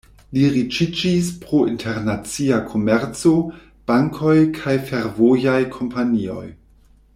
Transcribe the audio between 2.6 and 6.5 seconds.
komerco, bankoj kaj fervojaj kompanioj.